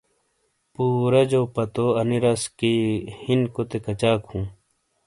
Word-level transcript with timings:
پُورا 0.73 1.21
جو 1.31 1.41
پتو 1.55 1.85
انی 2.01 2.17
رس 2.23 2.43
کہ 2.57 2.71
ہِین 3.23 3.41
کوتے 3.53 3.77
کچاک 3.85 4.21
ہوں؟ 4.29 4.45